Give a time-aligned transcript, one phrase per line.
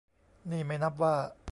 [0.51, 1.15] นี่ไม่นับว่า